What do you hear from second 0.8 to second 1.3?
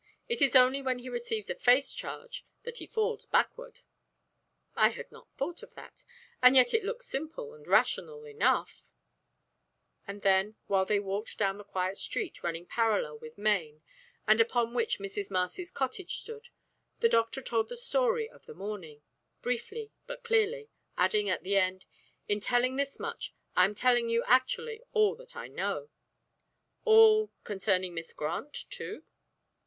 when he